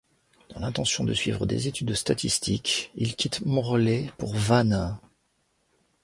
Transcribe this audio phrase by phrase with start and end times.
[0.49, 4.97] Dans l'intention de suivre des études de statistiques, il quitte Morlaix pour Vannes.